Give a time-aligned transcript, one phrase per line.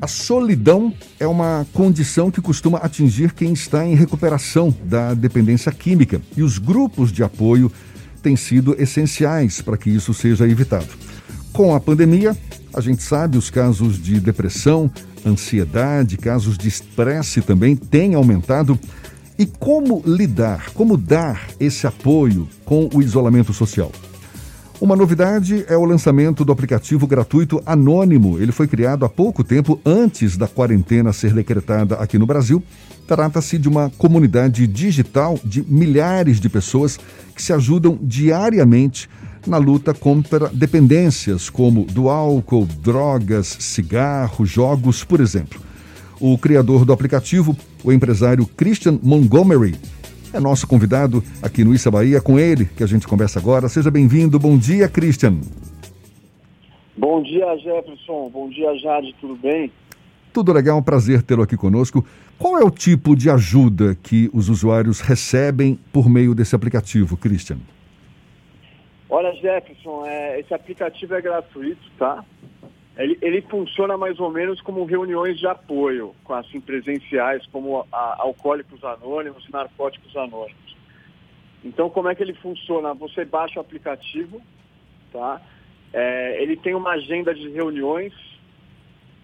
[0.00, 6.22] A solidão é uma condição que costuma atingir quem está em recuperação da dependência química
[6.36, 7.70] e os grupos de apoio
[8.22, 10.88] têm sido essenciais para que isso seja evitado.
[11.52, 12.36] Com a pandemia,
[12.72, 14.88] a gente sabe os casos de depressão,
[15.26, 18.78] ansiedade, casos de estresse também têm aumentado.
[19.36, 23.90] E como lidar, como dar esse apoio com o isolamento social?
[24.80, 28.38] Uma novidade é o lançamento do aplicativo gratuito Anônimo.
[28.38, 32.62] Ele foi criado há pouco tempo antes da quarentena ser decretada aqui no Brasil.
[33.04, 36.96] Trata-se de uma comunidade digital de milhares de pessoas
[37.34, 39.10] que se ajudam diariamente
[39.44, 45.60] na luta contra dependências como do álcool, drogas, cigarro, jogos, por exemplo.
[46.20, 49.74] O criador do aplicativo, o empresário Christian Montgomery,
[50.32, 53.68] é nosso convidado aqui no Issa Bahia, com ele que a gente conversa agora.
[53.68, 54.38] Seja bem-vindo.
[54.38, 55.40] Bom dia, Christian.
[56.96, 58.28] Bom dia, Jefferson.
[58.30, 59.14] Bom dia, Jade.
[59.20, 59.70] Tudo bem?
[60.32, 62.04] Tudo legal, um prazer tê-lo aqui conosco.
[62.38, 67.58] Qual é o tipo de ajuda que os usuários recebem por meio desse aplicativo, Christian?
[69.08, 72.24] Olha, Jefferson, é, esse aplicativo é gratuito, tá?
[72.98, 78.82] Ele, ele, funciona mais ou menos como reuniões de apoio, assim, presenciais, como a, alcoólicos
[78.82, 80.76] anônimos e narcóticos anônimos.
[81.64, 82.92] Então, como é que ele funciona?
[82.94, 84.42] Você baixa o aplicativo,
[85.12, 85.40] tá?
[85.92, 88.12] É, ele tem uma agenda de reuniões,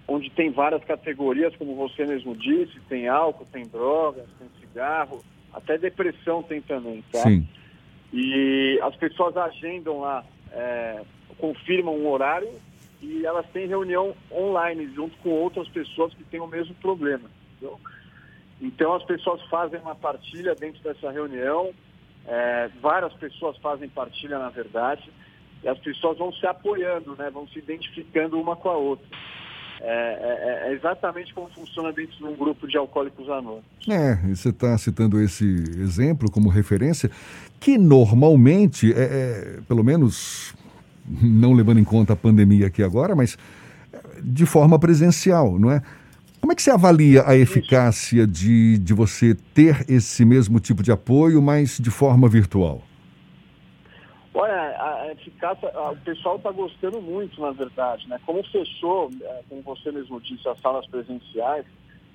[0.06, 5.20] onde tem várias categorias, como você mesmo disse, tem álcool, tem drogas, tem cigarro,
[5.52, 7.22] até depressão tem também, tá?
[7.22, 7.46] Sim.
[8.12, 11.02] E as pessoas agendam lá, é,
[11.38, 12.48] confirmam um horário
[13.04, 17.28] e elas têm reunião online junto com outras pessoas que têm o mesmo problema.
[17.52, 17.78] Entendeu?
[18.60, 21.72] Então as pessoas fazem uma partilha dentro dessa reunião,
[22.26, 25.10] é, várias pessoas fazem partilha na verdade,
[25.62, 29.06] e as pessoas vão se apoiando, né, vão se identificando uma com a outra.
[29.80, 33.64] É, é, é exatamente como funciona dentro de um grupo de alcoólicos anônimos.
[33.86, 37.10] É, você está citando esse exemplo como referência,
[37.60, 40.54] que normalmente, é, é, pelo menos
[41.06, 43.36] não levando em conta a pandemia aqui agora, mas
[44.22, 45.82] de forma presencial, não é?
[46.40, 50.92] Como é que você avalia a eficácia de, de você ter esse mesmo tipo de
[50.92, 52.82] apoio, mas de forma virtual?
[54.34, 58.20] Olha, a eficácia, o pessoal está gostando muito, na verdade, né?
[58.26, 61.64] Como fechou, é, como você mesmo disse, as salas presenciais,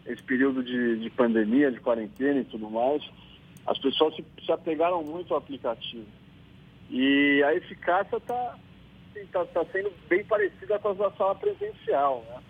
[0.06, 3.02] esse período de, de pandemia, de quarentena e tudo mais,
[3.66, 6.06] as pessoas se, se apegaram muito ao aplicativo.
[6.90, 8.56] E a eficácia está
[9.16, 12.26] está tá sendo bem parecida com a da sala presencial.
[12.30, 12.42] Né?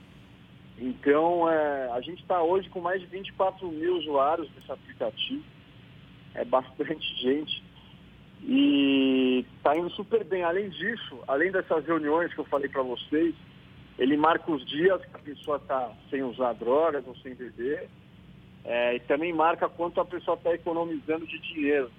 [0.79, 5.43] Então, é, a gente está hoje com mais de 24 mil usuários desse aplicativo.
[6.35, 7.63] É bastante gente.
[8.41, 10.43] E está indo super bem.
[10.43, 13.35] Além disso, além dessas reuniões que eu falei para vocês,
[13.97, 17.89] ele marca os dias que a pessoa está sem usar drogas ou sem beber.
[18.63, 21.91] É, e também marca quanto a pessoa está economizando de dinheiro.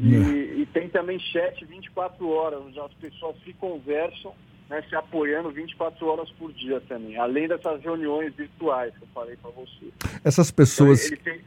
[0.00, 0.18] E, é.
[0.58, 4.32] E, tem também chat 24 horas, onde as pessoas se conversam,
[4.68, 9.36] né, se apoiando 24 horas por dia também, além dessas reuniões virtuais que eu falei
[9.36, 9.92] para você.
[10.24, 11.40] Essas pessoas, então, tem...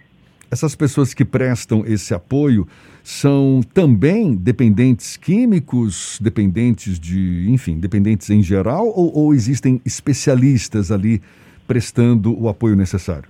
[0.50, 2.66] essas pessoas que prestam esse apoio
[3.04, 11.22] são também dependentes químicos, dependentes de, enfim, dependentes em geral, ou, ou existem especialistas ali
[11.68, 13.30] prestando o apoio necessário?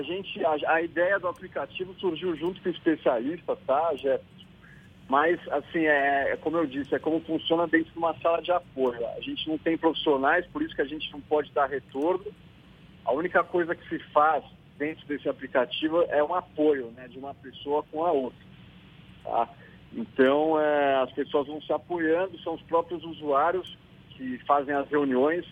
[0.00, 4.46] A gente, a, a, ideia do aplicativo surgiu junto com especialistas, tá, Jefferson?
[5.06, 8.50] Mas, assim, é, é, como eu disse, é como funciona dentro de uma sala de
[8.50, 9.06] apoio.
[9.08, 12.24] A gente não tem profissionais, por isso que a gente não pode dar retorno.
[13.04, 14.42] A única coisa que se faz
[14.78, 18.46] dentro desse aplicativo é um apoio, né, de uma pessoa com a outra,
[19.22, 19.50] tá?
[19.92, 23.76] Então, é, as pessoas vão se apoiando, são os próprios usuários
[24.16, 25.44] que fazem as reuniões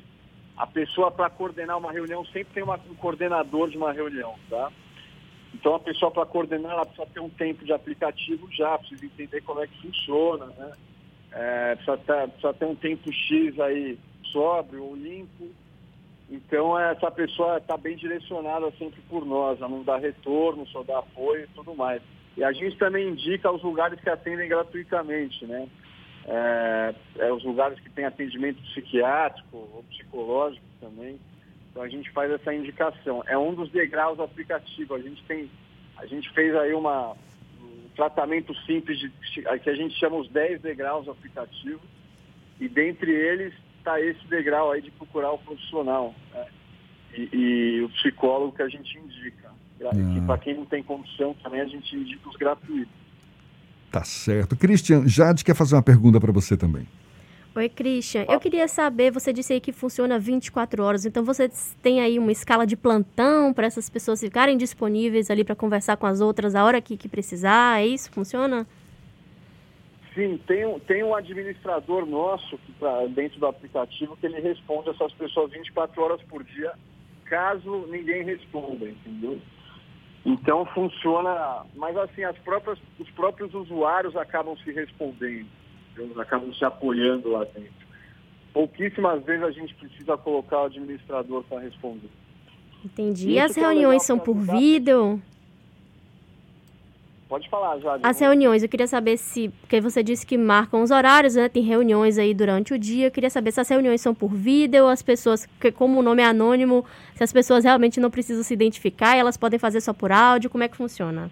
[0.59, 4.73] a pessoa para coordenar uma reunião sempre tem uma, um coordenador de uma reunião, tá?
[5.55, 9.41] Então a pessoa para coordenar ela precisa ter um tempo de aplicativo já, precisa entender
[9.43, 10.73] como é que funciona, né?
[11.31, 13.99] É, precisa, ter, precisa ter um tempo X aí
[14.33, 15.49] sóbrio ou limpo.
[16.29, 20.99] Então essa pessoa está bem direcionada sempre por nós, a não dar retorno, só dar
[20.99, 22.03] apoio e tudo mais.
[22.37, 25.69] E a gente também indica os lugares que atendem gratuitamente, né?
[26.29, 31.19] É, é, os lugares que tem atendimento psiquiátrico ou psicológico também.
[31.71, 33.25] Então a gente faz essa indicação.
[33.27, 34.95] É um dos degraus do aplicativo.
[34.95, 35.51] A gente tem,
[35.97, 37.13] a gente fez aí uma,
[37.61, 41.81] um tratamento simples de, que a gente chama os 10 degraus do aplicativo.
[42.61, 46.47] E dentre eles está esse degrau aí de procurar o profissional né?
[47.17, 49.51] e, e, o psicólogo que a gente indica.
[49.81, 50.27] Ah.
[50.27, 53.08] Para quem não tem condição também a gente indica os gratuitos.
[53.99, 54.57] Tá certo.
[54.57, 56.87] Christian, Jade quer fazer uma pergunta para você também.
[57.53, 58.25] Oi, Christian.
[58.29, 61.51] Eu queria saber, você disse aí que funciona 24 horas, então você
[61.83, 66.07] tem aí uma escala de plantão para essas pessoas ficarem disponíveis ali para conversar com
[66.07, 67.81] as outras a hora que, que precisar?
[67.81, 68.09] É isso?
[68.13, 68.69] Funciona?
[70.15, 74.91] Sim, tem, um, tem um administrador nosso que tá dentro do aplicativo que ele responde
[74.91, 76.73] essas pessoas 24 horas por dia,
[77.25, 79.41] caso ninguém responda, entendeu?
[80.29, 85.49] Então funciona, mas assim, as próprias, os próprios usuários acabam se respondendo
[86.21, 87.89] acabam se apoiando lá dentro.
[88.53, 92.09] Pouquíssimas vezes a gente precisa colocar o administrador para responder.
[92.85, 93.31] Entendi.
[93.31, 95.21] E as é reuniões é são por vídeo?
[97.29, 97.99] Pode falar, já.
[98.03, 101.49] As reuniões, eu queria saber se, porque você disse que marcam os horários, né?
[101.49, 103.09] Tem reuniões aí durante o dia.
[103.09, 106.23] Eu queria saber se as reuniões são por vídeo, as pessoas, porque como o nome
[106.23, 110.11] é anônimo, se as pessoas realmente não precisam se identificar, elas podem fazer só por
[110.11, 111.31] áudio, como é que funciona?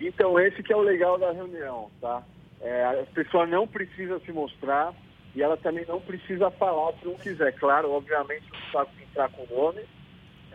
[0.00, 2.22] Então, esse que é o legal da reunião, tá?
[2.62, 4.94] É, a pessoa não precisa se mostrar
[5.34, 7.52] e ela também não precisa falar se não quiser.
[7.52, 9.82] Claro, obviamente, não sabe entrar com o nome.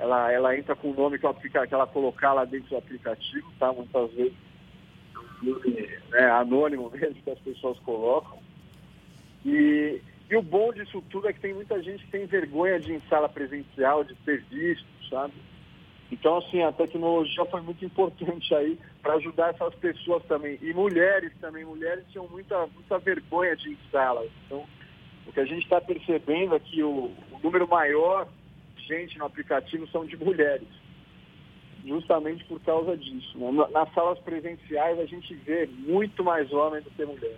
[0.02, 3.48] Ela, ela entra com o nome que ela, que ela colocar lá dentro do aplicativo,
[3.60, 3.72] tá?
[3.72, 4.34] Muitas vezes
[6.14, 8.40] é anônimo mesmo que as pessoas colocam.
[9.46, 12.94] E, e o bom disso tudo é que tem muita gente que tem vergonha de
[12.94, 15.34] ir em sala presencial, de ser visto, sabe?
[16.12, 20.58] Então, assim, a tecnologia foi muito importante aí para ajudar essas pessoas também.
[20.62, 21.64] E mulheres também.
[21.64, 24.26] Mulheres tinham muita, muita vergonha de instalar.
[24.46, 24.66] Então,
[25.26, 28.28] o que a gente está percebendo é que o, o, número maior
[28.92, 30.68] gente no aplicativo são de mulheres.
[31.86, 33.38] Justamente por causa disso.
[33.38, 33.68] Né?
[33.72, 37.38] Nas salas presenciais, a gente vê muito mais homens do que mulheres.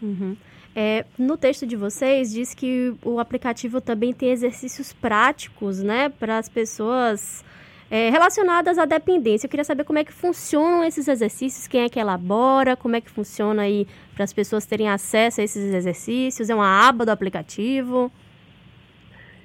[0.00, 0.36] Uhum.
[0.74, 6.38] É, no texto de vocês diz que o aplicativo também tem exercícios práticos, né, para
[6.38, 7.44] as pessoas
[7.90, 9.46] é, relacionadas à dependência.
[9.46, 13.00] Eu queria saber como é que funcionam esses exercícios, quem é que elabora, como é
[13.00, 17.10] que funciona aí para as pessoas terem acesso a esses exercícios, é uma aba do
[17.10, 18.12] aplicativo?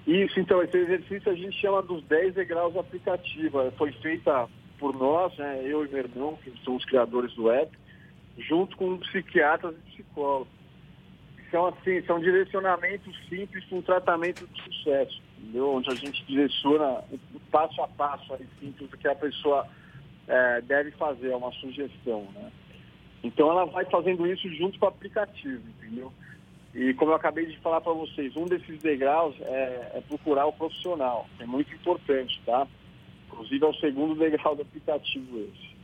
[0.07, 3.72] Isso, então, esse exercício a gente chama dos 10 degraus do aplicativo.
[3.72, 4.48] Foi feita
[4.78, 7.72] por nós, né, eu e meu irmão, que são os criadores do app,
[8.38, 10.54] junto com psiquiatras e psicólogos.
[11.50, 15.72] São, assim, são direcionamentos simples para um tratamento de sucesso entendeu?
[15.72, 17.04] onde a gente direciona
[17.34, 19.68] o passo a passo aí, simples que a pessoa
[20.28, 22.28] é, deve fazer, é uma sugestão.
[22.34, 22.52] Né?
[23.24, 26.12] Então ela vai fazendo isso junto com o aplicativo, entendeu?
[26.75, 30.51] E como eu acabei de falar para vocês, um desses degraus é, é, procurar o
[30.51, 32.68] profissional, é muito importante, tá?
[33.31, 35.75] Inclusive é o segundo degrau do aplicativo esse.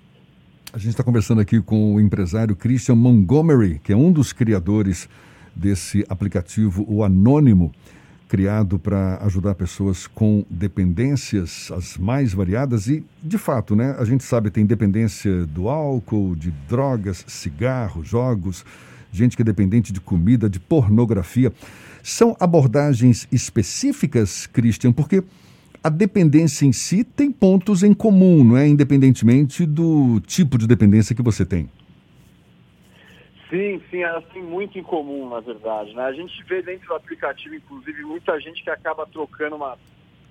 [0.74, 5.08] A gente está conversando aqui com o empresário Christian Montgomery, que é um dos criadores
[5.56, 7.72] desse aplicativo, o Anônimo
[8.28, 14.24] criado para ajudar pessoas com dependências as mais variadas e, de fato, né, a gente
[14.24, 18.64] sabe tem dependência do álcool, de drogas, cigarro, jogos,
[19.12, 21.52] gente que é dependente de comida, de pornografia.
[22.02, 25.24] São abordagens específicas, Christian, porque
[25.84, 28.68] a dependência em si tem pontos em comum, não é?
[28.68, 31.70] Independentemente do tipo de dependência que você tem.
[33.50, 35.94] Sim, sim, elas têm muito em comum, na verdade.
[35.94, 36.04] Né?
[36.04, 39.78] A gente vê dentro do aplicativo, inclusive, muita gente que acaba trocando uma,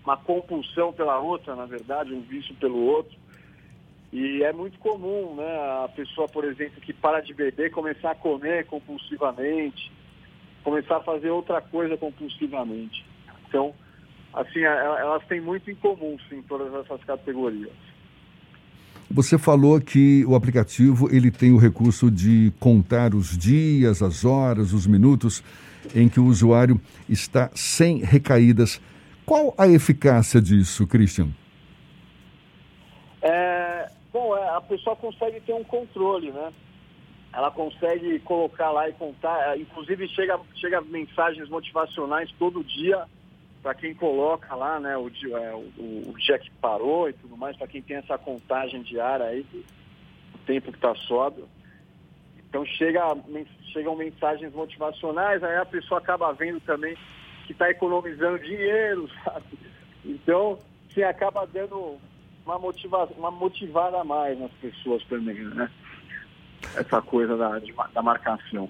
[0.03, 3.19] uma compulsão pela outra, na verdade, um vício pelo outro.
[4.13, 5.85] E é muito comum, né?
[5.85, 9.93] A pessoa, por exemplo, que para de beber, começar a comer compulsivamente,
[10.65, 13.05] começar a fazer outra coisa compulsivamente.
[13.49, 13.73] Então,
[14.35, 17.91] assim, elas têm muito em comum, sim, todas essas categorias.
[19.13, 24.73] Você falou que o aplicativo ele tem o recurso de contar os dias, as horas,
[24.73, 25.43] os minutos
[25.95, 28.81] em que o usuário está sem recaídas.
[29.27, 31.29] Qual a eficácia disso, Christian?
[33.21, 36.53] É, bom, é, a pessoa consegue ter um controle, né?
[37.33, 43.07] Ela consegue colocar lá e contar, é, inclusive chega, chega mensagens motivacionais todo dia
[43.63, 47.57] para quem coloca lá, né, o, é, o, o, dia que parou e tudo mais,
[47.57, 51.47] para quem tem essa contagem diária aí do tempo que está sóbrio.
[52.39, 53.17] Então chega,
[53.73, 56.97] chegam mensagens motivacionais, aí a pessoa acaba vendo também
[57.47, 59.59] que está economizando dinheiro, sabe?
[60.05, 60.59] Então,
[60.93, 61.99] se acaba dando
[62.51, 65.71] uma, motiva, uma motivada a mais nas pessoas também, né?
[66.75, 68.69] Essa coisa da, de, da marcação.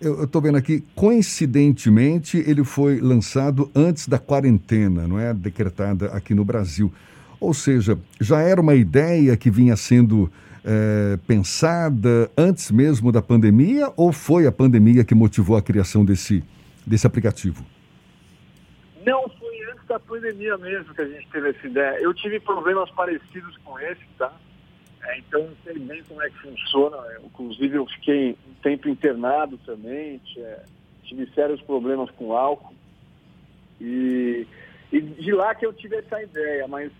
[0.00, 5.32] Eu estou vendo aqui, coincidentemente, ele foi lançado antes da quarentena, não é?
[5.32, 6.92] Decretada aqui no Brasil.
[7.40, 10.30] Ou seja, já era uma ideia que vinha sendo
[10.64, 16.42] é, pensada antes mesmo da pandemia ou foi a pandemia que motivou a criação desse,
[16.86, 17.64] desse aplicativo?
[19.04, 19.28] Não,
[19.86, 22.00] da pandemia mesmo que a gente teve essa ideia.
[22.00, 24.32] Eu tive problemas parecidos com esse, tá?
[25.02, 26.96] É, então, sei bem como é que funciona.
[27.22, 30.20] Inclusive, eu fiquei um tempo internado também.
[31.02, 32.74] Tive sérios problemas com álcool.
[33.80, 34.46] E,
[34.92, 36.90] e de lá que eu tive essa ideia, mas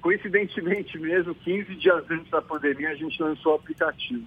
[0.00, 4.26] coincidentemente mesmo, 15 dias antes da pandemia, a gente lançou o aplicativo.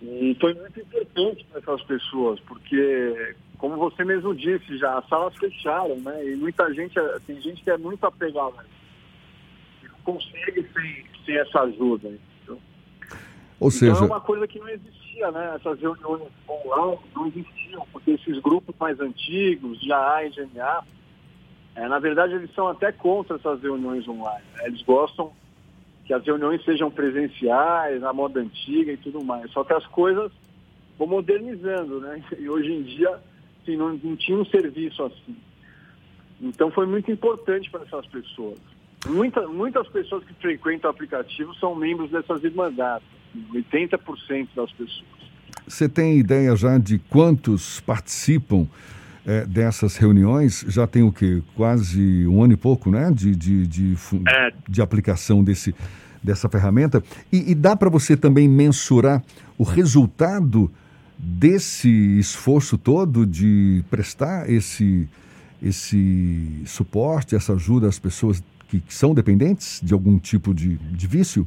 [0.00, 5.36] E foi muito importante para essas pessoas, porque, como você mesmo disse já, as salas
[5.36, 6.24] fecharam, né?
[6.24, 6.94] E muita gente,
[7.26, 8.64] tem gente que é muito apegada,
[9.82, 12.08] e consegue sem, sem essa ajuda.
[12.42, 12.58] Então,
[13.58, 13.92] Ou seja...
[13.92, 15.56] Então é uma coisa que não existia, né?
[15.56, 20.84] Essas reuniões online não existiam, porque esses grupos mais antigos, de AA e GNA,
[21.74, 24.44] é, na verdade eles são até contra essas reuniões online.
[24.54, 24.66] Né?
[24.66, 25.32] Eles gostam
[26.04, 29.50] que as reuniões sejam presenciais, na moda antiga e tudo mais.
[29.50, 30.30] Só que as coisas
[30.96, 32.22] vão modernizando, né?
[32.38, 33.20] E hoje em dia,
[33.68, 35.36] assim, não, não tinha um serviço assim.
[36.40, 38.58] Então foi muito importante para essas pessoas.
[39.06, 43.06] Muita, muitas pessoas que frequentam o aplicativo são membros dessas irmandades,
[43.52, 45.18] 80% assim, das pessoas.
[45.66, 48.66] Você tem ideia já de quantos participam
[49.26, 50.64] é, dessas reuniões?
[50.68, 51.42] Já tem o quê?
[51.54, 53.10] Quase um ano e pouco, né?
[53.12, 53.94] De, de, de,
[54.28, 54.52] é.
[54.68, 55.74] de aplicação desse,
[56.22, 57.02] dessa ferramenta.
[57.30, 59.22] E, e dá para você também mensurar
[59.56, 60.70] o resultado
[61.18, 65.08] desse esforço todo de prestar esse,
[65.62, 71.06] esse suporte, essa ajuda às pessoas que, que são dependentes de algum tipo de, de
[71.06, 71.46] vício?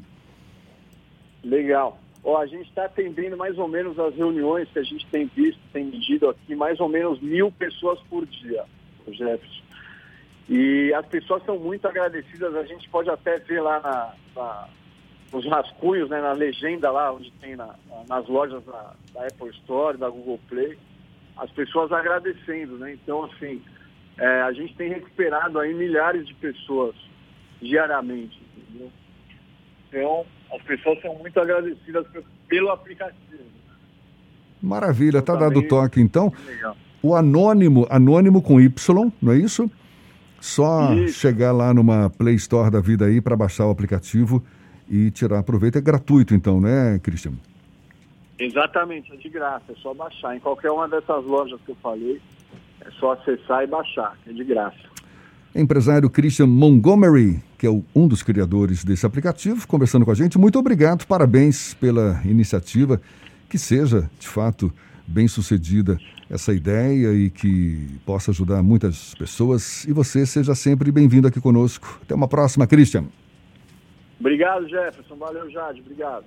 [1.44, 2.00] Legal.
[2.24, 5.60] Ó, a gente está atendendo mais ou menos as reuniões que a gente tem visto,
[5.74, 8.64] tem medido aqui, mais ou menos mil pessoas por dia,
[9.08, 9.62] Jefferson.
[10.50, 14.68] E as pessoas são muito agradecidas, a gente pode até ver lá na, na,
[15.32, 17.76] nos rascunhos, né, na legenda lá, onde tem na,
[18.08, 20.78] nas lojas da, da, Apple Store, da Google Play,
[21.38, 22.94] as pessoas agradecendo, né?
[22.94, 23.62] Então, assim,
[24.18, 26.96] é, a gente tem recuperado aí milhares de pessoas
[27.62, 28.92] diariamente, entendeu?
[29.88, 32.06] Então, as pessoas são muito agradecidas
[32.48, 33.22] pelo aplicativo.
[34.62, 36.32] Maravilha, está dado o toque então.
[37.02, 39.72] O anônimo, anônimo com Y, não é isso?
[40.40, 41.20] Só isso.
[41.20, 44.44] chegar lá numa Play Store da vida aí para baixar o aplicativo
[44.92, 45.78] e tirar proveito.
[45.78, 47.32] É gratuito então, né, Cristian?
[48.38, 50.36] Exatamente, é de graça, é só baixar.
[50.36, 52.22] Em qualquer uma dessas lojas que eu falei,
[52.82, 54.92] é só acessar e baixar, é de graça
[55.54, 60.38] empresário Christian Montgomery, que é um dos criadores desse aplicativo, conversando com a gente.
[60.38, 63.02] Muito obrigado, parabéns pela iniciativa.
[63.50, 64.72] Que seja, de fato,
[65.06, 65.98] bem sucedida
[66.30, 69.84] essa ideia e que possa ajudar muitas pessoas.
[69.84, 72.00] E você seja sempre bem-vindo aqui conosco.
[72.02, 73.06] Até uma próxima, Christian.
[74.22, 75.16] Obrigado, Jefferson.
[75.16, 75.82] Valeu, Jade.
[75.82, 76.26] Obrigado.